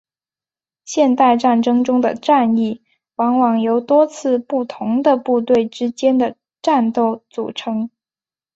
[0.83, 2.81] 现代战争中的战役
[3.17, 7.87] 往往由多次不同的部队之间的战斗组成。